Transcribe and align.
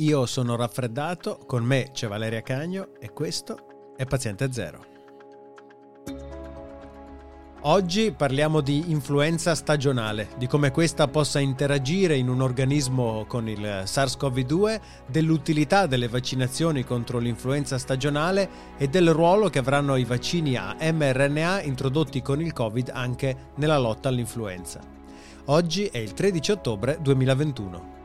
Io 0.00 0.24
sono 0.24 0.56
raffreddato, 0.56 1.38
con 1.46 1.62
me 1.62 1.90
c'è 1.92 2.08
Valeria 2.08 2.40
Cagno 2.40 2.88
e 2.98 3.12
questo 3.12 3.92
è 3.98 4.06
Paziente 4.06 4.50
Zero. 4.50 4.86
Oggi 7.64 8.10
parliamo 8.10 8.62
di 8.62 8.90
influenza 8.90 9.54
stagionale, 9.54 10.28
di 10.38 10.46
come 10.46 10.70
questa 10.70 11.06
possa 11.08 11.38
interagire 11.38 12.16
in 12.16 12.30
un 12.30 12.40
organismo 12.40 13.26
con 13.28 13.46
il 13.46 13.60
SARS-CoV-2, 13.60 14.80
dell'utilità 15.06 15.84
delle 15.84 16.08
vaccinazioni 16.08 16.82
contro 16.82 17.18
l'influenza 17.18 17.76
stagionale 17.76 18.48
e 18.78 18.88
del 18.88 19.12
ruolo 19.12 19.50
che 19.50 19.58
avranno 19.58 19.96
i 19.96 20.04
vaccini 20.04 20.56
a 20.56 20.76
mRNA 20.80 21.60
introdotti 21.60 22.22
con 22.22 22.40
il 22.40 22.54
Covid 22.54 22.88
anche 22.94 23.50
nella 23.56 23.76
lotta 23.76 24.08
all'influenza. 24.08 24.80
Oggi 25.46 25.84
è 25.88 25.98
il 25.98 26.14
13 26.14 26.52
ottobre 26.52 26.96
2021. 27.02 27.99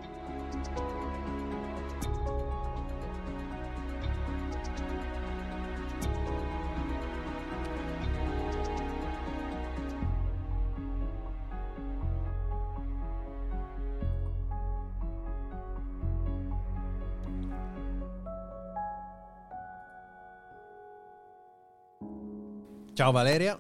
Ciao 22.96 23.12
Valeria. 23.12 23.60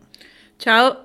Ciao. 0.55 1.03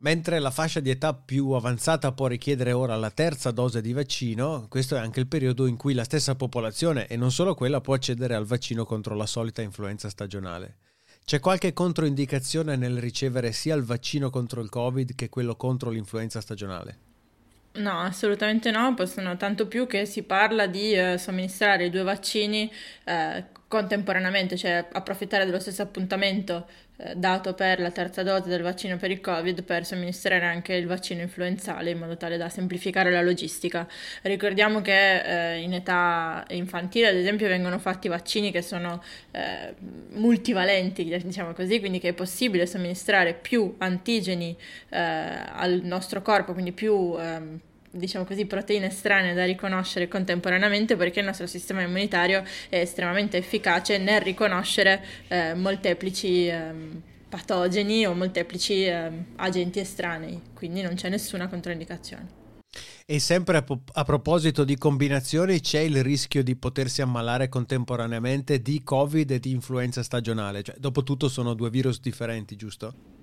Mentre 0.00 0.38
la 0.40 0.50
fascia 0.50 0.80
di 0.80 0.90
età 0.90 1.14
più 1.14 1.52
avanzata 1.52 2.12
può 2.12 2.26
richiedere 2.26 2.72
ora 2.72 2.96
la 2.96 3.10
terza 3.10 3.50
dose 3.50 3.80
di 3.80 3.94
vaccino, 3.94 4.66
questo 4.68 4.94
è 4.94 4.98
anche 4.98 5.20
il 5.20 5.26
periodo 5.26 5.64
in 5.64 5.78
cui 5.78 5.94
la 5.94 6.04
stessa 6.04 6.34
popolazione, 6.34 7.06
e 7.06 7.16
non 7.16 7.32
solo 7.32 7.54
quella, 7.54 7.80
può 7.80 7.94
accedere 7.94 8.34
al 8.34 8.44
vaccino 8.44 8.84
contro 8.84 9.14
la 9.14 9.24
solita 9.24 9.62
influenza 9.62 10.10
stagionale. 10.10 10.76
C'è 11.24 11.40
qualche 11.40 11.72
controindicazione 11.72 12.76
nel 12.76 12.98
ricevere 13.00 13.52
sia 13.52 13.74
il 13.74 13.84
vaccino 13.84 14.28
contro 14.28 14.60
il 14.60 14.68
Covid 14.68 15.14
che 15.14 15.30
quello 15.30 15.56
contro 15.56 15.88
l'influenza 15.88 16.42
stagionale? 16.42 16.98
No, 17.76 18.00
assolutamente 18.00 18.70
no, 18.70 18.92
possono 18.94 19.38
tanto 19.38 19.66
più 19.66 19.86
che 19.86 20.04
si 20.04 20.24
parla 20.24 20.66
di 20.66 20.92
eh, 20.92 21.16
somministrare 21.16 21.86
i 21.86 21.90
due 21.90 22.02
vaccini 22.02 22.70
eh, 23.04 23.44
contemporaneamente, 23.68 24.56
cioè 24.56 24.86
approfittare 24.92 25.44
dello 25.44 25.58
stesso 25.58 25.82
appuntamento 25.82 26.66
eh, 26.98 27.14
dato 27.16 27.52
per 27.54 27.80
la 27.80 27.90
terza 27.90 28.22
dose 28.22 28.48
del 28.48 28.62
vaccino 28.62 28.96
per 28.96 29.10
il 29.10 29.20
Covid 29.20 29.64
per 29.64 29.84
somministrare 29.84 30.46
anche 30.46 30.74
il 30.74 30.86
vaccino 30.86 31.20
influenzale 31.20 31.90
in 31.90 31.98
modo 31.98 32.16
tale 32.16 32.36
da 32.36 32.48
semplificare 32.48 33.10
la 33.10 33.22
logistica. 33.22 33.86
Ricordiamo 34.22 34.80
che 34.82 35.54
eh, 35.54 35.60
in 35.60 35.74
età 35.74 36.44
infantile, 36.50 37.08
ad 37.08 37.16
esempio, 37.16 37.48
vengono 37.48 37.78
fatti 37.78 38.06
vaccini 38.08 38.52
che 38.52 38.62
sono 38.62 39.02
eh, 39.32 39.74
multivalenti, 40.12 41.04
diciamo 41.04 41.52
così, 41.52 41.80
quindi 41.80 41.98
che 41.98 42.10
è 42.10 42.14
possibile 42.14 42.66
somministrare 42.66 43.34
più 43.34 43.74
antigeni 43.78 44.56
eh, 44.90 44.98
al 44.98 45.80
nostro 45.82 46.22
corpo, 46.22 46.52
quindi 46.52 46.72
più 46.72 47.16
ehm, 47.18 47.60
diciamo 47.96 48.24
così, 48.24 48.46
proteine 48.46 48.90
strane 48.90 49.34
da 49.34 49.44
riconoscere 49.44 50.08
contemporaneamente 50.08 50.96
perché 50.96 51.20
il 51.20 51.26
nostro 51.26 51.46
sistema 51.46 51.82
immunitario 51.82 52.42
è 52.68 52.78
estremamente 52.78 53.36
efficace 53.36 53.98
nel 53.98 54.20
riconoscere 54.20 55.04
eh, 55.28 55.54
molteplici 55.54 56.46
eh, 56.46 56.72
patogeni 57.28 58.06
o 58.06 58.14
molteplici 58.14 58.84
eh, 58.84 59.10
agenti 59.36 59.80
estranei, 59.80 60.40
quindi 60.54 60.82
non 60.82 60.94
c'è 60.94 61.08
nessuna 61.08 61.48
controindicazione. 61.48 62.44
E 63.06 63.20
sempre 63.20 63.56
a, 63.58 63.64
a, 63.92 64.04
proposito 64.04 64.64
di 64.64 64.76
combinazioni, 64.76 65.60
c'è 65.60 65.78
il 65.80 66.02
rischio 66.02 66.42
di 66.42 66.56
potersi 66.56 67.02
ammalare 67.02 67.48
contemporaneamente 67.48 68.60
di 68.60 68.82
Covid 68.82 69.30
e 69.30 69.38
di 69.38 69.52
influenza 69.52 70.02
stagionale. 70.02 70.62
Cioè, 70.62 70.74
dopo 70.78 71.04
tutto 71.04 71.28
sono 71.28 71.54
due 71.54 71.70
virus 71.70 72.00
differenti, 72.00 72.56
giusto? 72.56 73.15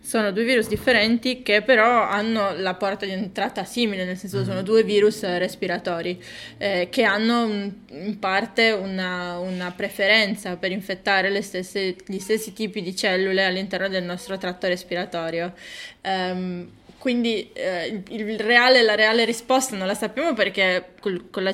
Sono 0.00 0.32
due 0.32 0.44
virus 0.44 0.68
differenti 0.68 1.42
che 1.42 1.62
però 1.62 2.02
hanno 2.02 2.54
la 2.56 2.74
porta 2.74 3.04
di 3.04 3.12
entrata 3.12 3.64
simile, 3.64 4.04
nel 4.04 4.16
senso 4.16 4.38
mm 4.38 4.42
sono 4.44 4.62
due 4.62 4.82
virus 4.82 5.22
respiratori 5.22 6.22
eh, 6.58 6.88
che 6.90 7.02
hanno 7.02 7.72
in 7.90 8.18
parte 8.18 8.72
una, 8.72 9.38
una, 9.38 9.72
preferenza 9.74 10.56
per 10.56 10.70
infettare 10.70 11.30
stesse, 11.40 11.96
gli 12.06 12.18
stessi 12.18 12.52
tipi 12.52 12.82
di 12.82 12.94
cellule 12.94 13.44
all'interno 13.44 13.88
del 13.88 14.04
nostro 14.04 14.36
tratto 14.36 14.66
respiratorio. 14.66 15.54
Um, 16.02 16.68
quindi 17.04 17.50
eh, 17.52 18.02
il 18.08 18.40
reale, 18.40 18.80
la 18.80 18.94
reale 18.94 19.26
risposta 19.26 19.76
non 19.76 19.86
la 19.86 19.94
sappiamo 19.94 20.32
perché 20.32 20.93
col, 21.04 21.28
con 21.30 21.44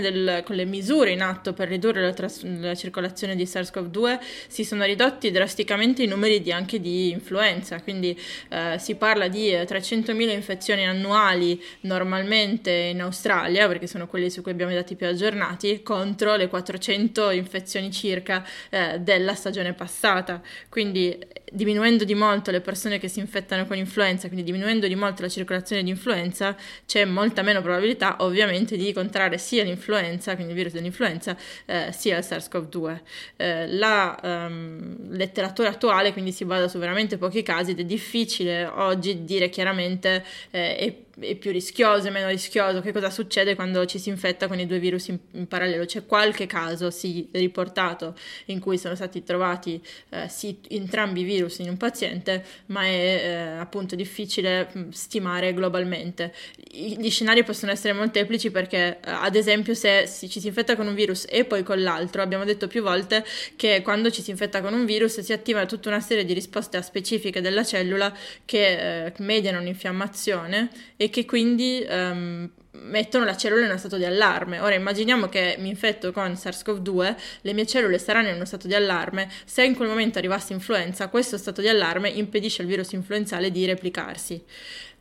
del, 0.00 0.42
con 0.44 0.54
le 0.54 0.64
misure 0.64 1.10
in 1.10 1.20
atto 1.20 1.52
per 1.52 1.66
ridurre 1.68 2.00
la, 2.00 2.12
tras- 2.12 2.44
la, 2.44 2.74
circolazione 2.76 3.34
di 3.34 3.42
SARS-CoV-2 3.44 4.18
si 4.46 4.62
sono 4.62 4.84
ridotti 4.84 5.32
drasticamente 5.32 6.04
i 6.04 6.06
numeri 6.06 6.40
di, 6.40 6.52
anche 6.52 6.80
di 6.80 7.10
influenza, 7.10 7.80
quindi 7.82 8.16
eh, 8.50 8.76
si 8.78 8.94
parla 8.94 9.26
di 9.26 9.50
300.000 9.50 10.28
eh, 10.28 10.32
infezioni 10.32 10.86
annuali 10.86 11.60
normalmente 11.80 12.70
in 12.70 13.00
Australia, 13.00 13.66
perché 13.66 13.88
sono 13.88 14.06
quelli 14.06 14.30
su 14.30 14.42
cui 14.42 14.52
abbiamo 14.52 14.70
i 14.70 14.76
dati 14.76 14.94
più 14.94 15.08
aggiornati, 15.08 15.82
contro 15.82 16.36
le 16.36 16.46
400 16.46 17.30
infezioni 17.30 17.90
circa 17.90 18.46
eh, 18.70 19.00
della 19.00 19.34
stagione 19.34 19.72
passata. 19.72 20.40
Quindi 20.68 21.18
diminuendo 21.54 22.04
di 22.04 22.14
molto 22.14 22.50
le 22.50 22.60
persone 22.60 22.98
che 22.98 23.06
si 23.06 23.20
infettano 23.20 23.64
con 23.66 23.76
influenza, 23.76 24.26
quindi 24.26 24.44
diminuendo 24.44 24.88
di 24.88 24.96
molto 24.96 25.22
la 25.22 25.28
circolazione 25.28 25.84
di 25.84 25.90
influenza, 25.90 26.56
c'è 26.84 27.04
molta 27.04 27.42
meno 27.42 27.62
probabilità 27.62 28.16
ovviamente 28.20 28.76
di 28.76 28.83
contrarre 28.92 29.38
sia 29.38 29.64
l'influenza, 29.64 30.34
quindi 30.34 30.52
il 30.52 30.58
virus 30.58 30.72
dell'influenza, 30.72 31.36
eh, 31.66 31.90
sia 31.92 32.18
il 32.18 32.24
SARS-CoV-2. 32.24 33.00
Eh, 33.36 33.66
la 33.68 34.18
um, 34.22 35.10
letteratura 35.10 35.70
attuale 35.70 36.12
quindi 36.12 36.32
si 36.32 36.44
basa 36.44 36.68
su 36.68 36.78
veramente 36.78 37.16
pochi 37.16 37.42
casi 37.42 37.72
ed 37.72 37.80
è 37.80 37.84
difficile 37.84 38.64
oggi 38.66 39.24
dire 39.24 39.48
chiaramente 39.48 40.24
eh, 40.50 41.04
è 41.18 41.34
più 41.36 41.52
rischioso, 41.52 42.08
è 42.08 42.10
meno 42.10 42.28
rischioso, 42.28 42.80
che 42.80 42.92
cosa 42.92 43.10
succede 43.10 43.54
quando 43.54 43.84
ci 43.86 43.98
si 43.98 44.08
infetta 44.08 44.48
con 44.48 44.58
i 44.58 44.66
due 44.66 44.78
virus 44.78 45.08
in, 45.08 45.18
in 45.32 45.46
parallelo. 45.46 45.84
C'è 45.84 46.06
qualche 46.06 46.46
caso, 46.46 46.90
sì, 46.90 47.28
riportato, 47.32 48.16
in 48.46 48.60
cui 48.60 48.78
sono 48.78 48.94
stati 48.94 49.22
trovati 49.22 49.80
eh, 50.10 50.28
sì, 50.28 50.58
entrambi 50.68 51.20
i 51.20 51.24
virus 51.24 51.58
in 51.58 51.68
un 51.68 51.76
paziente, 51.76 52.44
ma 52.66 52.84
è 52.84 52.88
eh, 52.88 53.34
appunto 53.58 53.94
difficile 53.94 54.68
mh, 54.72 54.88
stimare 54.90 55.54
globalmente. 55.54 56.34
I, 56.72 56.98
gli 56.98 57.10
scenari 57.10 57.44
possono 57.44 57.72
essere 57.72 57.92
molteplici 57.92 58.50
perché, 58.50 58.98
eh, 59.00 59.10
ad 59.10 59.36
esempio, 59.36 59.74
se 59.74 60.06
si, 60.06 60.28
ci 60.28 60.40
si 60.40 60.48
infetta 60.48 60.76
con 60.76 60.86
un 60.86 60.94
virus 60.94 61.26
e 61.28 61.44
poi 61.44 61.62
con 61.62 61.82
l'altro, 61.82 62.22
abbiamo 62.22 62.44
detto 62.44 62.66
più 62.66 62.82
volte 62.82 63.24
che 63.56 63.82
quando 63.82 64.10
ci 64.10 64.22
si 64.22 64.30
infetta 64.30 64.60
con 64.60 64.72
un 64.72 64.84
virus 64.84 65.20
si 65.20 65.32
attiva 65.32 65.66
tutta 65.66 65.88
una 65.88 66.00
serie 66.00 66.24
di 66.24 66.32
risposte 66.32 66.80
specifiche 66.82 67.40
della 67.40 67.64
cellula 67.64 68.12
che 68.44 69.06
eh, 69.06 69.12
mediano 69.18 69.60
un'infiammazione 69.60 70.70
che 71.10 71.24
quindi 71.24 71.84
um, 71.88 72.50
mettono 72.84 73.24
la 73.24 73.36
cellula 73.36 73.62
in 73.62 73.68
uno 73.68 73.78
stato 73.78 73.96
di 73.96 74.04
allarme. 74.04 74.60
Ora 74.60 74.74
immaginiamo 74.74 75.28
che 75.28 75.56
mi 75.58 75.68
infetto 75.68 76.12
con 76.12 76.32
SARS-CoV-2, 76.32 77.16
le 77.42 77.52
mie 77.52 77.66
cellule 77.66 77.98
saranno 77.98 78.28
in 78.28 78.34
uno 78.34 78.44
stato 78.44 78.66
di 78.66 78.74
allarme, 78.74 79.30
se 79.44 79.64
in 79.64 79.74
quel 79.74 79.88
momento 79.88 80.18
arrivasse 80.18 80.52
influenza, 80.52 81.08
questo 81.08 81.36
stato 81.38 81.60
di 81.60 81.68
allarme 81.68 82.08
impedisce 82.08 82.62
al 82.62 82.68
virus 82.68 82.92
influenzale 82.92 83.50
di 83.50 83.64
replicarsi. 83.64 84.42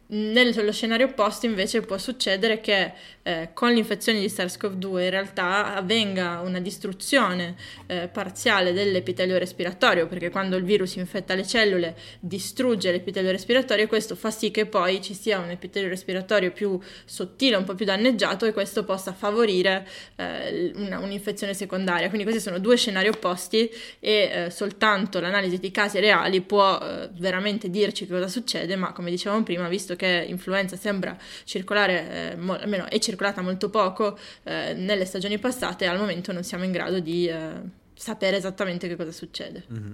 Nello 0.05 0.71
scenario 0.71 1.07
opposto 1.07 1.45
invece 1.45 1.81
può 1.81 1.97
succedere 1.97 2.59
che 2.59 2.93
eh, 3.23 3.49
con 3.53 3.71
l'infezione 3.71 4.19
di 4.19 4.27
SARS-CoV-2 4.27 5.03
in 5.03 5.09
realtà 5.09 5.75
avvenga 5.75 6.41
una 6.41 6.59
distruzione 6.59 7.55
eh, 7.87 8.09
parziale 8.09 8.73
dell'epitelio 8.73 9.37
respiratorio, 9.37 10.07
perché 10.07 10.29
quando 10.29 10.57
il 10.57 10.63
virus 10.63 10.95
infetta 10.95 11.33
le 11.33 11.47
cellule 11.47 11.95
distrugge 12.19 12.91
l'epitelio 12.91 13.31
respiratorio 13.31 13.85
e 13.85 13.87
questo 13.87 14.15
fa 14.15 14.29
sì 14.29 14.51
che 14.51 14.65
poi 14.65 15.01
ci 15.01 15.13
sia 15.13 15.39
un 15.39 15.49
epitelio 15.49 15.87
respiratorio 15.87 16.51
più 16.51 16.77
sottile, 17.05 17.55
un 17.55 17.63
po' 17.63 17.75
più 17.75 17.85
danneggiato 17.85 18.45
e 18.45 18.51
questo 18.51 18.83
possa 18.83 19.13
favorire 19.13 19.87
eh, 20.17 20.73
una, 20.75 20.99
un'infezione 20.99 21.53
secondaria. 21.53 22.07
Quindi 22.07 22.25
questi 22.25 22.41
sono 22.41 22.59
due 22.59 22.75
scenari 22.75 23.07
opposti 23.07 23.69
e 23.99 24.31
eh, 24.33 24.49
soltanto 24.49 25.21
l'analisi 25.21 25.59
di 25.59 25.71
casi 25.71 25.99
reali 26.01 26.41
può 26.41 26.77
eh, 26.77 27.09
veramente 27.13 27.69
dirci 27.69 28.05
cosa 28.05 28.27
succede, 28.27 28.75
ma 28.75 28.91
come 28.91 29.09
dicevamo 29.09 29.43
prima, 29.43 29.69
visto 29.69 29.95
che 29.95 30.25
influenza 30.27 30.75
sembra 30.75 31.17
circolare, 31.45 32.31
eh, 32.31 32.35
mo- 32.35 32.57
almeno 32.57 32.89
è 32.89 32.99
circolare 32.99 33.11
circolata 33.13 33.41
molto 33.41 33.69
poco 33.69 34.17
eh, 34.43 34.73
nelle 34.73 35.05
stagioni 35.05 35.37
passate, 35.37 35.85
al 35.85 35.97
momento 35.97 36.31
non 36.31 36.43
siamo 36.43 36.63
in 36.63 36.71
grado 36.71 36.99
di 36.99 37.27
eh, 37.27 37.61
sapere 37.93 38.37
esattamente 38.37 38.87
che 38.87 38.95
cosa 38.95 39.11
succede. 39.11 39.65
Mm-hmm. 39.71 39.93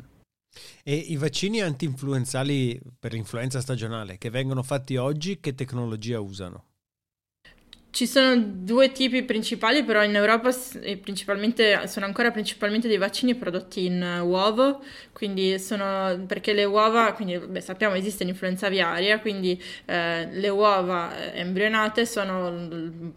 E 0.84 0.96
i 0.96 1.16
vaccini 1.16 1.62
anti-influenzali 1.62 2.80
per 2.98 3.14
l'influenza 3.14 3.62
stagionale 3.62 4.18
che 4.18 4.30
vengono 4.30 4.64
fatti 4.64 4.96
oggi, 4.98 5.40
che 5.40 5.54
tecnologia 5.54 6.20
usano? 6.20 6.69
Ci 7.92 8.06
sono 8.06 8.36
due 8.40 8.92
tipi 8.92 9.24
principali, 9.24 9.84
però 9.84 10.04
in 10.04 10.16
Europa 10.16 10.52
sono 10.52 12.06
ancora 12.06 12.30
principalmente 12.30 12.88
dei 12.88 12.98
vaccini 12.98 13.34
prodotti 13.34 13.86
in 13.86 14.02
uh, 14.02 14.26
uovo, 14.26 14.84
quindi 15.12 15.58
sono 15.58 16.24
perché 16.28 16.54
le 16.54 16.66
uova, 16.66 17.12
quindi 17.14 17.38
beh, 17.40 17.62
sappiamo 17.62 17.96
esiste 17.96 18.24
l'influenza 18.24 18.68
aviaria, 18.68 19.20
quindi 19.20 19.62
eh, 19.86 20.28
le 20.32 20.50
uova 20.50 21.34
eh, 21.34 21.40
embrionate 21.40 22.06
sono 22.06 22.48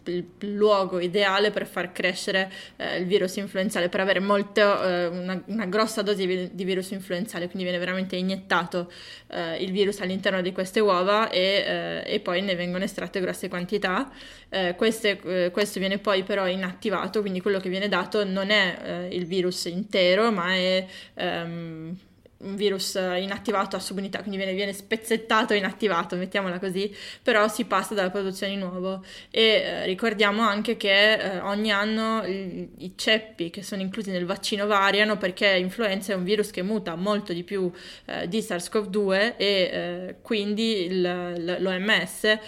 il, 0.05 0.27
luogo 0.39 0.99
ideale 1.01 1.51
per 1.51 1.67
far 1.67 1.93
crescere 1.93 2.51
eh, 2.77 2.99
il 2.99 3.07
virus 3.07 3.37
influenzale, 3.37 3.89
per 3.91 4.01
avere 4.01 4.21
molto, 4.21 4.83
eh, 4.83 5.07
una, 5.07 5.41
una, 5.47 5.67
grossa 5.67 6.03
dose 6.03 6.27
di, 6.27 6.51
di, 6.53 6.65
virus 6.65 6.91
influenzale, 6.91 7.47
quindi 7.47 7.65
viene 7.65 7.79
veramente 7.79 8.17
iniettato 8.17 8.91
eh, 9.29 9.63
il 9.63 9.71
virus 9.71 10.01
all'interno 10.01 10.41
di 10.41 10.51
queste 10.53 10.81
uova 10.81 11.29
e, 11.29 12.03
e 12.05 12.21
poi 12.21 12.41
ne 12.41 12.55
vengono 12.55 12.85
estratte 12.85 13.21
grosse 13.21 13.49
quantità 13.49 14.11
eh, 14.53 14.62
queste, 14.77 15.21
eh, 15.25 15.51
questo 15.51 15.79
viene 15.79 15.99
poi 15.99 16.23
però 16.23 16.47
inattivato, 16.47 17.21
quindi 17.21 17.41
quello 17.41 17.61
che 17.61 17.69
viene 17.69 17.89
dato 17.89 18.25
non 18.25 18.51
è 18.51 18.79
eh, 18.83 19.17
il 19.17 19.27
virus 19.27 19.65
intero, 19.67 20.31
ma 20.31 20.55
è 20.55 20.87
ehm, 21.15 21.97
un 22.43 22.57
virus 22.57 22.95
inattivato 22.95 23.77
a 23.77 23.79
subunità, 23.79 24.19
quindi 24.19 24.37
viene, 24.37 24.55
viene 24.55 24.73
spezzettato 24.73 25.53
e 25.53 25.57
inattivato, 25.57 26.17
mettiamola 26.17 26.59
così, 26.59 26.95
però 27.23 27.49
si 27.49 27.65
passa 27.65 27.95
dalla 27.95 28.11
produzione 28.11 28.55
di 28.55 28.59
nuovo. 28.59 29.05
E 29.31 29.41
eh, 29.41 29.87
ricordiamo 29.87 30.43
anche 30.43 30.77
che 30.77 31.15
eh, 31.15 31.39
ogni 31.41 31.73
anno 31.73 32.23
i, 32.25 32.93
ceppi 32.97 33.51
che 33.51 33.63
sono 33.63 33.81
inclusi 33.81 34.11
nel 34.11 34.27
vaccino 34.27 34.67
variano 34.67 35.17
perché 35.17 35.57
influenza 35.57 36.13
è 36.13 36.17
un 36.17 36.25
virus 36.25 36.51
che 36.51 36.63
muta 36.63 36.95
molto 36.95 37.33
di 37.33 37.43
più 37.43 37.71
eh, 38.07 38.29
di 38.29 38.41
SARS-CoV-2 38.41 39.35
e 39.37 39.37
eh, 39.37 40.17
quindi 40.23 40.85
il, 40.85 41.59
l'OMS 41.59 42.25
eh, 42.25 42.39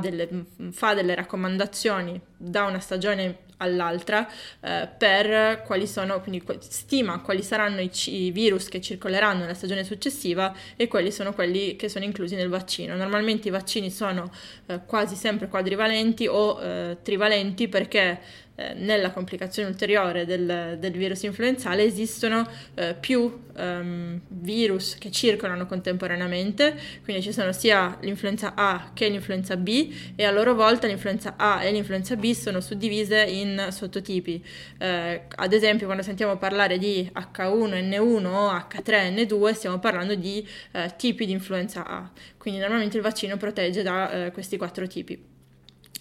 delle, 0.00 0.28
fa 0.70 0.94
delle 0.94 1.14
raccomandazioni 1.14 2.28
da 2.42 2.64
una 2.64 2.80
stagione 2.80 3.48
all'altra 3.58 4.26
eh, 4.60 4.88
per 4.96 5.62
quali 5.66 5.86
sono, 5.86 6.20
quindi 6.20 6.42
stima 6.60 7.20
quali 7.20 7.42
saranno 7.42 7.80
i, 7.80 7.90
i, 8.06 8.30
virus 8.30 8.68
che 8.68 8.80
circoleranno 8.80 9.40
nella 9.40 9.54
stagione 9.54 9.84
successiva 9.84 10.54
e 10.76 10.88
quali 10.88 11.12
sono 11.12 11.34
quelli 11.34 11.76
che 11.76 11.90
sono 11.90 12.04
inclusi 12.06 12.34
nel 12.34 12.48
vaccino. 12.48 12.96
Normalmente 12.96 13.48
i 13.48 13.50
vaccini 13.50 13.90
sono 13.90 14.30
eh, 14.66 14.80
quasi 14.86 15.14
sempre 15.14 15.48
quadrivalenti 15.48 16.26
o 16.26 16.60
eh, 16.62 16.96
trivalenti 17.02 17.68
perché 17.68 18.48
eh, 18.60 18.74
nella 18.74 19.10
complicazione 19.10 19.70
ulteriore 19.70 20.26
del, 20.26 20.76
del 20.78 20.92
virus 20.92 21.22
influenzale 21.22 21.82
esistono 21.82 22.46
eh, 22.74 22.94
più 22.94 23.20
um, 23.56 24.20
virus 24.28 24.96
che 24.98 25.10
circolano 25.10 25.64
contemporaneamente, 25.64 26.78
quindi 27.02 27.22
ci 27.22 27.32
sono 27.32 27.52
sia 27.52 27.96
l'influenza 28.02 28.52
A 28.54 28.90
che 28.92 29.08
l'influenza 29.08 29.56
B 29.56 29.94
e 30.14 30.24
a 30.24 30.30
loro 30.30 30.54
volta 30.54 30.86
l'influenza 30.86 31.36
A 31.38 31.64
e 31.64 31.72
l'influenza 31.72 32.16
B 32.16 32.32
sono 32.32 32.60
suddivise 32.60 33.22
in 33.22 33.68
sottotipi. 33.70 34.44
Eh, 34.78 35.22
ad 35.34 35.52
esempio 35.54 35.86
quando 35.86 36.02
sentiamo 36.02 36.36
parlare 36.36 36.76
di 36.76 37.10
H1N1 37.14 38.26
o 38.26 38.50
H3N2 38.50 39.52
stiamo 39.54 39.78
parlando 39.78 40.14
di 40.14 40.46
eh, 40.72 40.92
tipi 40.96 41.24
di 41.24 41.32
influenza 41.32 41.86
A, 41.86 42.10
quindi 42.36 42.60
normalmente 42.60 42.98
il 42.98 43.02
vaccino 43.02 43.38
protegge 43.38 43.82
da 43.82 44.26
eh, 44.26 44.32
questi 44.32 44.58
quattro 44.58 44.86
tipi. 44.86 45.28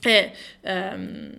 E, 0.02 0.32
um, 0.62 1.32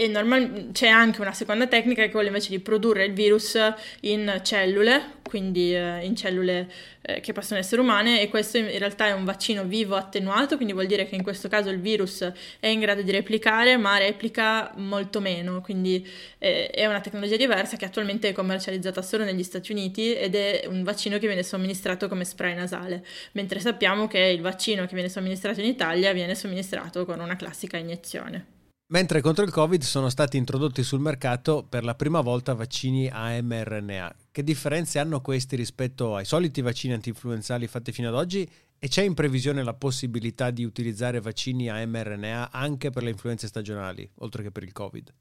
e 0.00 0.08
normal- 0.08 0.70
c'è 0.72 0.88
anche 0.88 1.20
una 1.20 1.34
seconda 1.34 1.66
tecnica 1.66 2.00
che 2.00 2.08
è 2.08 2.10
quella 2.10 2.28
invece 2.28 2.48
di 2.48 2.58
produrre 2.58 3.04
il 3.04 3.12
virus 3.12 3.58
in 4.00 4.40
cellule, 4.42 5.16
quindi 5.22 5.74
eh, 5.74 6.02
in 6.06 6.16
cellule 6.16 6.72
eh, 7.02 7.20
che 7.20 7.34
possono 7.34 7.60
essere 7.60 7.82
umane 7.82 8.22
e 8.22 8.30
questo 8.30 8.56
in 8.56 8.78
realtà 8.78 9.08
è 9.08 9.12
un 9.12 9.26
vaccino 9.26 9.62
vivo 9.64 9.96
attenuato, 9.96 10.56
quindi 10.56 10.72
vuol 10.72 10.86
dire 10.86 11.06
che 11.06 11.16
in 11.16 11.22
questo 11.22 11.48
caso 11.48 11.68
il 11.68 11.80
virus 11.80 12.32
è 12.60 12.66
in 12.68 12.80
grado 12.80 13.02
di 13.02 13.10
replicare, 13.10 13.76
ma 13.76 13.98
replica 13.98 14.72
molto 14.76 15.20
meno, 15.20 15.60
quindi 15.60 16.08
eh, 16.38 16.70
è 16.70 16.86
una 16.86 17.02
tecnologia 17.02 17.36
diversa 17.36 17.76
che 17.76 17.84
attualmente 17.84 18.30
è 18.30 18.32
commercializzata 18.32 19.02
solo 19.02 19.24
negli 19.24 19.42
Stati 19.42 19.70
Uniti 19.70 20.14
ed 20.14 20.34
è 20.34 20.64
un 20.66 20.82
vaccino 20.82 21.18
che 21.18 21.26
viene 21.26 21.42
somministrato 21.42 22.08
come 22.08 22.24
spray 22.24 22.54
nasale, 22.54 23.04
mentre 23.32 23.60
sappiamo 23.60 24.06
che 24.06 24.18
il 24.18 24.40
vaccino 24.40 24.86
che 24.86 24.94
viene 24.94 25.10
somministrato 25.10 25.60
in 25.60 25.66
Italia 25.66 26.14
viene 26.14 26.34
somministrato 26.34 27.04
con 27.04 27.20
una 27.20 27.36
classica 27.36 27.76
iniezione. 27.76 28.59
Mentre 28.92 29.20
contro 29.20 29.44
il 29.44 29.52
Covid 29.52 29.82
sono 29.82 30.08
stati 30.08 30.36
introdotti 30.36 30.82
sul 30.82 30.98
mercato 30.98 31.64
per 31.68 31.84
la 31.84 31.94
prima 31.94 32.20
volta 32.22 32.54
vaccini 32.54 33.08
a 33.08 33.40
mRNA. 33.40 34.16
Che 34.32 34.42
differenze 34.42 34.98
hanno 34.98 35.20
questi 35.20 35.54
rispetto 35.54 36.16
ai 36.16 36.24
soliti 36.24 36.60
vaccini 36.60 36.94
antinfluenzali 36.94 37.68
fatti 37.68 37.92
fino 37.92 38.08
ad 38.08 38.14
oggi? 38.14 38.50
E 38.80 38.88
c'è 38.88 39.02
in 39.02 39.14
previsione 39.14 39.62
la 39.62 39.74
possibilità 39.74 40.50
di 40.50 40.64
utilizzare 40.64 41.20
vaccini 41.20 41.70
a 41.70 41.86
mRNA 41.86 42.50
anche 42.50 42.90
per 42.90 43.04
le 43.04 43.10
influenze 43.10 43.46
stagionali, 43.46 44.10
oltre 44.16 44.42
che 44.42 44.50
per 44.50 44.64
il 44.64 44.72
Covid? 44.72 45.14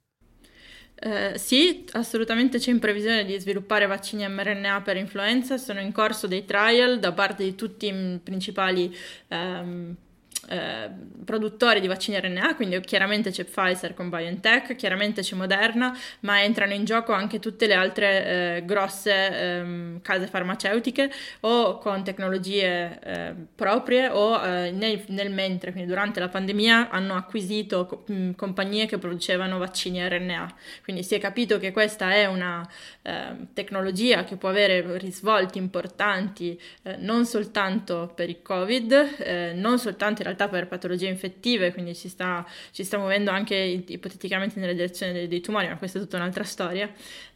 Eh, 0.95 1.38
sì, 1.38 1.86
assolutamente 1.92 2.57
c'è 2.57 2.72
in 2.72 2.80
previsione 2.80 3.24
di 3.24 3.39
sviluppare 3.39 3.86
vaccini 3.86 4.27
mRNA 4.27 4.81
per 4.81 4.98
influenza, 4.98 5.60
sono 5.60 5.80
in 5.80 5.92
corso 5.92 6.25
dei 6.25 6.44
trial 6.44 6.98
da 6.98 7.13
parte 7.13 7.44
di 7.44 7.54
tutti 7.54 7.86
i 7.86 8.19
principali 8.24 8.92
ehm, 9.27 9.95
eh, 10.47 10.89
produttori 11.25 11.80
di 11.80 11.88
vaccini 11.88 12.19
RNA, 12.19 12.56
quindi 12.56 12.80
chiaramente 12.81 13.31
c'è 13.31 13.44
Pfizer 13.44 13.94
con 13.94 14.09
BioNTech, 14.09 14.75
chiaramente 14.75 15.21
c'è 15.21 15.36
Moderna, 15.36 15.95
ma 16.21 16.41
entrano 16.41 16.74
in 16.74 16.86
gioco 16.86 17.12
anche 17.12 17.39
tutte 17.39 17.68
le 17.68 17.74
altre 17.74 18.25
eh, 18.57 18.65
grosse 18.65 19.12
ehm, 19.13 20.01
case 20.01 20.27
farmaceutiche 20.27 21.12
o 21.41 21.77
con 21.77 22.03
tecnologie 22.03 23.00
eh, 23.03 23.33
proprie 23.56 24.07
o 24.07 24.44
eh, 24.44 24.71
nel, 24.71 25.03
nel, 25.07 25.31
mentre, 25.31 25.71
quindi 25.71 25.89
durante 25.89 26.19
la 26.19 26.30
pandemia, 26.30 26.89
hanno 26.89 27.15
acquisito 27.15 27.86
co- 27.86 28.03
mh, 28.07 28.31
compagnie 28.31 28.86
che 28.86 28.97
producevano 28.97 29.57
vaccini 29.57 30.07
RNA. 30.07 30.56
Quindi 30.83 31.03
si 31.03 31.15
è 31.15 31.19
capito 31.19 31.59
che 31.59 31.71
questa 31.71 32.13
è 32.13 32.25
una 32.25 32.68
ehm, 33.01 33.47
tecnologia 33.53 34.24
che 34.24 34.36
può 34.38 34.50
avere 34.50 34.97
risvolti 34.97 35.57
importanti 35.57 36.59
eh, 36.83 36.95
non 36.97 37.25
soltanto 37.25 38.12
per 38.15 38.30
il 38.30 38.41
Covid, 38.41 39.15
eh, 39.19 39.53
non 39.53 39.80
soltanto 39.80 40.21
realtà 40.29 40.47
per 40.47 40.67
patologie 40.67 41.07
infettive, 41.07 41.71
quindi 41.71 41.95
ci 41.95 42.09
sta, 42.09 42.45
ci 42.71 42.83
sta 42.83 42.97
muovendo 42.97 43.31
anche 43.31 43.55
ipoteticamente 43.55 44.59
nella 44.59 44.73
direzione 44.73 45.11
dei, 45.11 45.27
dei 45.27 45.41
tumori, 45.41 45.67
ma 45.67 45.77
questa 45.77 45.99
è 45.99 46.01
tutta 46.01 46.17
un'altra 46.17 46.43
storia. 46.43 46.91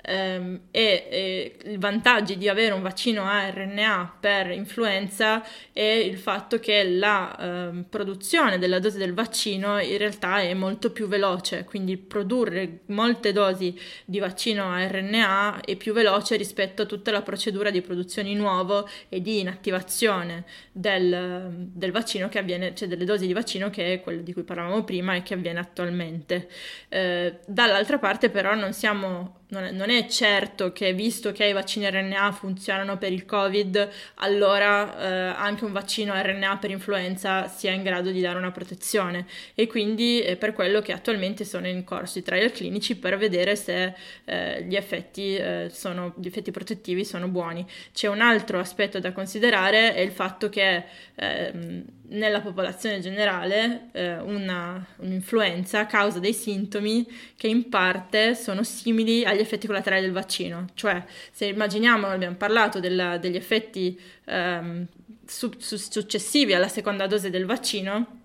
Ehm, 0.06 0.62
e, 0.72 1.08
e 1.10 1.72
i 1.72 1.78
vantaggi 1.78 2.38
di 2.38 2.50
avere 2.50 2.74
un 2.74 2.82
vaccino 2.82 3.24
a 3.24 3.50
RNA 3.50 4.18
per 4.20 4.52
influenza 4.52 5.42
è 5.72 5.82
il 5.82 6.18
fatto 6.18 6.60
che 6.60 6.84
la 6.84 7.38
ehm, 7.40 7.86
produzione 7.90 8.60
della 8.60 8.80
dose 8.80 8.98
del 8.98 9.14
vaccino 9.14 9.80
in 9.80 9.98
realtà 9.98 10.42
è 10.42 10.54
molto 10.54 10.92
più 10.92 11.08
veloce, 11.08 11.64
quindi 11.64 11.96
produrre 11.96 12.80
molte 12.88 13.32
dosi 13.32 13.80
di 14.04 14.20
vaccino 14.20 14.70
a 14.70 14.86
RNA 14.86 15.62
è 15.62 15.76
più 15.78 15.94
veloce 15.94 16.36
rispetto 16.36 16.82
a 16.82 16.86
tutta 16.86 17.12
la 17.12 17.22
procedura 17.22 17.70
di 17.70 17.82
produzione 17.82 18.28
di 18.28 18.36
nuovo 18.36 18.90
e 19.08 19.22
di 19.22 19.40
inattivazione 19.40 20.44
del, 20.72 21.70
del 21.72 21.92
vaccino 21.92 22.28
che 22.28 22.40
avviene, 22.40 22.74
cioè 22.84 22.88
delle 22.88 23.06
dosi 23.06 23.26
di 23.26 23.34
vaccino 23.34 23.70
che 23.70 23.94
è 23.94 24.02
quello 24.02 24.22
di 24.22 24.34
cui 24.34 24.44
parlavamo 24.44 24.84
prima 24.84 25.16
e 25.16 25.24
che 25.24 25.34
avviene 25.34 25.60
attualmente. 25.60 26.50
Eh, 26.90 27.40
dall'altra 27.48 27.98
parte 27.98 28.30
però 28.30 28.54
non 28.54 28.74
siamo 28.74 29.43
non 29.54 29.64
è, 29.64 29.72
non 29.72 29.90
è, 29.92 30.08
certo 30.08 30.72
che 30.72 30.94
visto 30.94 31.32
che 31.32 31.46
i 31.46 31.54
vaccini 31.54 31.88
RNA 31.90 32.32
funzionano 32.32 32.98
per 32.98 33.12
il 33.12 33.24
Covid, 33.26 33.90
allora 34.16 34.98
eh, 34.98 35.36
anche 35.38 35.64
un 35.64 35.72
vaccino 35.72 36.14
RNA 36.20 36.58
per 36.58 36.72
influenza 36.72 37.48
sia 37.48 37.72
in 37.72 37.84
grado 37.84 38.10
di 38.10 38.20
dare 38.20 38.40
una 38.40 38.52
protezione 38.52 39.28
e 39.54 39.68
quindi 39.68 40.22
è 40.22 40.36
per 40.38 40.54
quello 40.54 40.82
che 40.82 40.92
attualmente 40.92 41.46
sono 41.46 41.68
in 41.68 41.84
corso 41.84 42.18
i 42.18 42.24
trial 42.24 42.52
clinici 42.52 42.96
per 42.96 43.18
vedere 43.18 43.56
se 43.56 43.94
eh, 44.26 44.64
gli, 44.64 44.76
effetti, 44.76 45.36
eh, 45.36 45.70
sono, 45.72 46.14
gli 46.18 46.26
effetti 46.26 46.50
protettivi 46.50 47.06
sono 47.06 47.28
buoni. 47.28 47.66
C'è 47.94 48.08
un 48.08 48.22
altro 48.22 48.60
aspetto 48.60 49.00
da 49.00 49.12
considerare, 49.12 49.94
è 49.94 50.00
il 50.00 50.12
fatto 50.12 50.50
che 50.50 50.84
ehm, 51.16 51.84
nella 52.14 52.42
popolazione 52.42 53.00
generale 53.00 53.90
eh, 53.92 54.18
una, 54.20 54.86
un'influenza 54.98 55.86
causa 55.86 56.20
dei 56.20 56.34
sintomi 56.34 57.06
che 57.36 57.48
in 57.48 57.70
parte 57.70 58.36
sono 58.36 58.64
simili 58.64 59.26
agli 59.26 59.43
effetti 59.44 59.68
collaterali 59.68 60.02
del 60.02 60.12
vaccino. 60.12 60.68
Cioè, 60.74 61.04
se 61.32 61.46
immaginiamo, 61.46 62.08
abbiamo 62.08 62.36
parlato 62.36 62.80
della, 62.80 63.18
degli 63.18 63.36
effetti 63.36 64.00
ehm, 64.26 64.86
su, 65.26 65.52
su, 65.58 65.78
successivi 65.78 66.54
alla 66.54 66.68
seconda 66.68 67.08
dose 67.08 67.30
del 67.30 67.46
vaccino, 67.46 68.20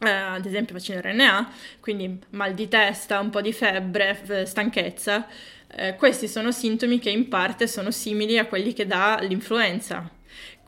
eh, 0.00 0.10
ad 0.10 0.44
esempio 0.44 0.74
vaccino 0.74 1.00
RNA, 1.00 1.52
quindi 1.80 2.18
mal 2.30 2.54
di 2.54 2.68
testa, 2.68 3.20
un 3.20 3.30
po' 3.30 3.40
di 3.40 3.52
febbre, 3.52 4.44
stanchezza, 4.46 5.26
eh, 5.70 5.96
questi 5.96 6.28
sono 6.28 6.52
sintomi 6.52 6.98
che 6.98 7.10
in 7.10 7.28
parte 7.28 7.66
sono 7.66 7.90
simili 7.90 8.38
a 8.38 8.46
quelli 8.46 8.72
che 8.72 8.86
dà 8.86 9.18
l'influenza 9.20 10.16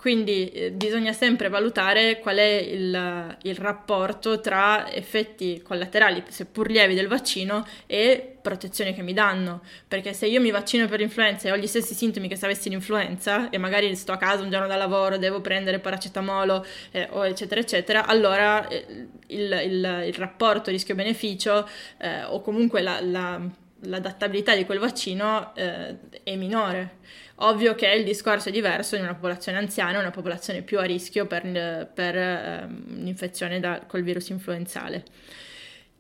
Quindi 0.00 0.48
eh, 0.48 0.70
bisogna 0.70 1.12
sempre 1.12 1.50
valutare 1.50 2.20
qual 2.20 2.36
è 2.38 2.42
il, 2.42 3.36
il, 3.42 3.54
rapporto 3.54 4.40
tra 4.40 4.90
effetti 4.90 5.60
collaterali, 5.62 6.22
seppur 6.26 6.70
lievi, 6.70 6.94
del 6.94 7.06
vaccino 7.06 7.66
e 7.84 8.38
protezione 8.40 8.94
che 8.94 9.02
mi 9.02 9.12
danno. 9.12 9.60
Perché 9.86 10.14
se 10.14 10.26
io 10.26 10.40
mi 10.40 10.50
vaccino 10.50 10.88
per 10.88 11.00
l'influenza 11.00 11.48
e 11.48 11.52
ho 11.52 11.58
gli 11.58 11.66
stessi 11.66 11.92
sintomi 11.92 12.28
che 12.28 12.36
se 12.36 12.46
avessi 12.46 12.70
l'influenza 12.70 13.50
e 13.50 13.58
magari 13.58 13.94
sto 13.94 14.12
a 14.12 14.16
casa 14.16 14.42
un 14.42 14.48
giorno 14.48 14.66
da 14.66 14.76
lavoro, 14.76 15.18
devo 15.18 15.42
prendere 15.42 15.80
paracetamolo 15.80 16.64
eh, 16.92 17.06
o 17.10 17.26
eccetera 17.26 17.60
eccetera, 17.60 18.06
allora 18.06 18.66
eh, 18.68 19.06
il, 19.26 19.60
il, 19.66 20.04
il, 20.06 20.14
rapporto 20.14 20.70
rischio-beneficio 20.70 21.68
eh, 21.98 22.24
o 22.24 22.40
comunque 22.40 22.80
la, 22.80 23.02
la, 23.02 23.38
l'adattabilità 23.82 24.54
di 24.54 24.64
quel 24.64 24.78
vaccino 24.78 25.54
eh, 25.54 25.96
è 26.22 26.36
minore. 26.36 26.98
Ovvio 27.42 27.74
che 27.74 27.88
il 27.88 28.04
discorso 28.04 28.50
è 28.50 28.52
diverso 28.52 28.96
in 28.96 29.02
una 29.02 29.14
popolazione 29.14 29.58
anziana, 29.58 29.98
una 29.98 30.10
popolazione 30.10 30.62
più 30.62 30.78
a 30.78 30.84
rischio 30.84 31.26
per, 31.26 31.90
per 31.92 32.16
eh, 32.16 32.68
l'infezione 32.88 33.60
da, 33.60 33.82
col 33.86 34.02
virus 34.02 34.28
influenzale. 34.28 35.04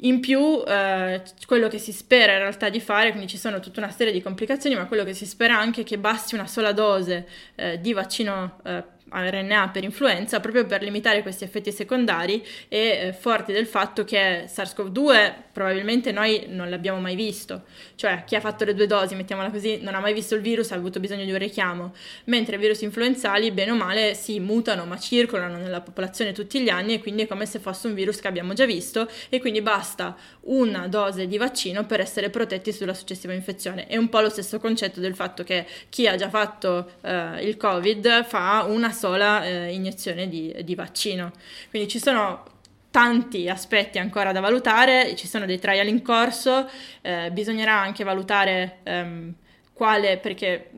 In 0.02 0.20
più, 0.20 0.62
eh, 0.66 1.22
quello 1.46 1.68
che 1.68 1.78
si 1.78 1.92
spera 1.92 2.32
in 2.32 2.38
realtà 2.38 2.70
di 2.70 2.80
fare, 2.80 3.10
quindi 3.10 3.28
ci 3.28 3.36
sono 3.36 3.60
tutta 3.60 3.80
una 3.80 3.90
serie 3.90 4.12
di 4.12 4.22
complicazioni, 4.22 4.74
ma 4.74 4.86
quello 4.86 5.04
che 5.04 5.12
si 5.12 5.26
spera 5.26 5.58
anche 5.58 5.82
è 5.82 5.84
che 5.84 5.98
basti 5.98 6.34
una 6.34 6.46
sola 6.46 6.72
dose 6.72 7.26
eh, 7.54 7.80
di 7.80 7.92
vaccino 7.92 8.60
eh, 8.64 8.82
RNA 9.12 9.70
per 9.72 9.84
influenza 9.84 10.40
proprio 10.40 10.66
per 10.66 10.82
limitare 10.82 11.22
questi 11.22 11.44
effetti 11.44 11.72
secondari 11.72 12.44
e 12.68 12.78
eh, 12.78 13.12
forti 13.12 13.52
del 13.52 13.66
fatto 13.66 14.04
che 14.04 14.44
SARS-CoV-2 14.46 15.32
probabilmente 15.52 16.12
noi 16.12 16.46
non 16.48 16.70
l'abbiamo 16.70 17.00
mai 17.00 17.14
visto, 17.16 17.64
cioè 17.96 18.24
chi 18.24 18.36
ha 18.36 18.40
fatto 18.40 18.64
le 18.64 18.74
due 18.74 18.86
dosi, 18.86 19.14
mettiamola 19.14 19.50
così, 19.50 19.80
non 19.82 19.94
ha 19.94 20.00
mai 20.00 20.14
visto 20.14 20.34
il 20.34 20.40
virus, 20.40 20.70
ha 20.70 20.76
avuto 20.76 21.00
bisogno 21.00 21.24
di 21.24 21.32
un 21.32 21.38
richiamo, 21.38 21.92
mentre 22.24 22.56
i 22.56 22.58
virus 22.58 22.80
influenzali 22.82 23.50
bene 23.50 23.72
o 23.72 23.74
male 23.74 24.14
si 24.14 24.38
mutano 24.40 24.84
ma 24.84 24.98
circolano 24.98 25.56
nella 25.56 25.80
popolazione 25.80 26.32
tutti 26.32 26.60
gli 26.60 26.68
anni 26.68 26.94
e 26.94 27.00
quindi 27.00 27.22
è 27.22 27.26
come 27.26 27.46
se 27.46 27.58
fosse 27.58 27.88
un 27.88 27.94
virus 27.94 28.20
che 28.20 28.28
abbiamo 28.28 28.52
già 28.52 28.64
visto 28.64 29.08
e 29.28 29.40
quindi 29.40 29.60
basta 29.60 30.16
una 30.42 30.86
dose 30.88 31.26
di 31.26 31.36
vaccino 31.36 31.84
per 31.84 32.00
essere 32.00 32.30
protetti 32.30 32.72
sulla 32.72 32.94
successiva 32.94 33.32
infezione. 33.32 33.86
È 33.86 33.96
un 33.96 34.08
po' 34.08 34.20
lo 34.20 34.30
stesso 34.30 34.58
concetto 34.58 35.00
del 35.00 35.14
fatto 35.14 35.42
che 35.42 35.66
chi 35.88 36.06
ha 36.06 36.16
già 36.16 36.28
fatto 36.28 36.92
eh, 37.02 37.44
il 37.46 37.56
Covid 37.56 38.24
fa 38.24 38.64
una 38.68 38.90
sola 39.00 39.44
eh, 39.44 39.72
iniezione 39.72 40.28
di, 40.28 40.54
di 40.62 40.74
vaccino. 40.74 41.32
Quindi 41.70 41.88
ci 41.88 41.98
sono 41.98 42.44
tanti 42.90 43.48
aspetti 43.48 43.98
ancora 43.98 44.32
da 44.32 44.40
valutare, 44.40 45.14
ci 45.16 45.26
sono 45.26 45.46
dei 45.46 45.58
trial 45.58 45.86
in 45.88 46.02
corso, 46.02 46.68
eh, 47.00 47.30
bisognerà 47.32 47.80
anche 47.80 48.04
valutare 48.04 48.78
ehm, 48.82 49.34
quale, 49.72 50.18
perché 50.18 50.70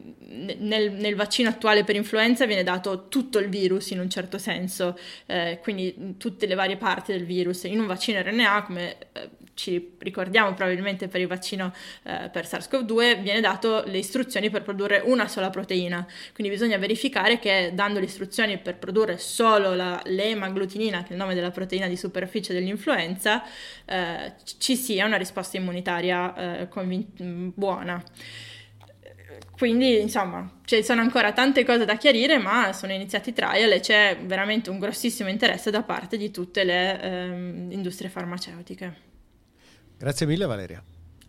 nel, 0.58 0.92
nel, 0.92 1.16
vaccino 1.16 1.48
attuale 1.48 1.82
per 1.82 1.96
influenza 1.96 2.46
viene 2.46 2.62
dato 2.62 3.08
tutto 3.08 3.38
il 3.38 3.48
virus 3.48 3.90
in 3.90 3.98
un 3.98 4.08
certo 4.08 4.38
senso, 4.38 4.96
eh, 5.26 5.58
quindi 5.60 6.14
tutte 6.18 6.46
le 6.46 6.54
varie 6.54 6.76
parti 6.76 7.12
del 7.12 7.24
virus. 7.24 7.64
In 7.64 7.80
un 7.80 7.86
vaccino 7.86 8.22
RNA, 8.22 8.62
come 8.62 8.96
eh, 9.12 9.30
ci 9.62 9.94
ricordiamo 9.98 10.52
probabilmente 10.54 11.06
per 11.06 11.20
il 11.20 11.28
vaccino 11.28 11.72
eh, 12.02 12.28
per 12.32 12.46
SARS-CoV-2, 12.46 13.22
viene 13.22 13.40
dato 13.40 13.84
le 13.86 13.98
istruzioni 13.98 14.50
per 14.50 14.62
produrre 14.62 15.00
una 15.04 15.28
sola 15.28 15.50
proteina. 15.50 16.04
Quindi 16.34 16.52
bisogna 16.52 16.78
verificare 16.78 17.38
che 17.38 17.70
dando 17.72 18.00
le 18.00 18.06
istruzioni 18.06 18.58
per 18.58 18.76
produrre 18.78 19.18
solo 19.18 19.74
la, 19.74 20.02
l'emaglutinina, 20.06 21.04
che 21.04 21.10
è 21.10 21.12
il 21.12 21.18
nome 21.18 21.34
della 21.34 21.52
proteina 21.52 21.86
di 21.86 21.96
superficie 21.96 22.52
dell'influenza, 22.52 23.44
eh, 23.84 24.32
ci 24.58 24.74
sia 24.74 25.06
una 25.06 25.16
risposta 25.16 25.56
immunitaria 25.58 26.62
eh, 26.62 26.68
convin- 26.68 27.52
buona. 27.54 28.02
Quindi, 29.56 30.00
insomma, 30.00 30.58
ci 30.64 30.82
sono 30.82 31.02
ancora 31.02 31.32
tante 31.32 31.64
cose 31.64 31.84
da 31.84 31.96
chiarire, 31.96 32.38
ma 32.38 32.72
sono 32.72 32.92
iniziati 32.92 33.32
trial 33.32 33.70
e 33.70 33.78
c'è 33.78 34.18
veramente 34.24 34.70
un 34.70 34.80
grossissimo 34.80 35.28
interesse 35.28 35.70
da 35.70 35.84
parte 35.84 36.16
di 36.16 36.32
tutte 36.32 36.64
le 36.64 37.00
ehm, 37.00 37.70
industrie 37.70 38.10
farmaceutiche. 38.10 39.11
Grazie 40.02 40.26
mille 40.26 40.44
Valeria. 40.46 40.82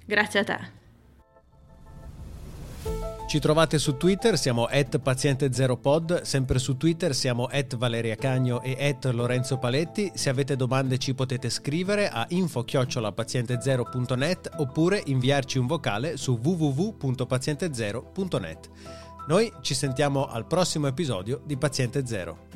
Grazie 0.03 0.39
a 0.39 0.43
te. 0.43 0.57
Ci 3.27 3.39
trovate 3.39 3.77
su 3.77 3.97
Twitter, 3.97 4.35
siamo 4.35 4.65
at 4.65 4.99
paziente0pod, 4.99 6.21
sempre 6.21 6.57
su 6.57 6.75
Twitter 6.75 7.13
siamo 7.13 7.45
at 7.45 7.75
Valeria 7.75 8.15
Cagno 8.15 8.63
e 8.63 8.75
at 8.79 9.05
Lorenzo 9.13 9.59
Paletti. 9.59 10.13
Se 10.15 10.29
avete 10.29 10.55
domande 10.55 10.97
ci 10.97 11.13
potete 11.13 11.51
scrivere 11.51 12.09
a 12.09 12.25
info-paziente0.net 12.27 14.53
oppure 14.57 15.03
inviarci 15.05 15.59
un 15.59 15.67
vocale 15.67 16.17
su 16.17 16.39
www.paziente0.net. 16.41 18.69
Noi 19.27 19.53
ci 19.61 19.75
sentiamo 19.75 20.25
al 20.25 20.47
prossimo 20.47 20.87
episodio 20.87 21.41
di 21.45 21.57
Paziente 21.57 22.07
Zero. 22.07 22.52